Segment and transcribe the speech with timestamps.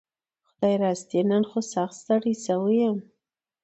[0.47, 2.97] خدايي راستي نن خو سخت ستړى شوي يم